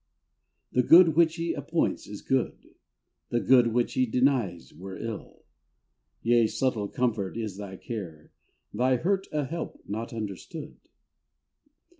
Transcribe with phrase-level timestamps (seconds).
[0.71, 2.73] The good which He appoints is good,
[3.29, 5.45] The good which He denies were ill;
[6.23, 8.31] Yea, subtle comfort is thy care,
[8.73, 10.77] Thy hurt a help not understood.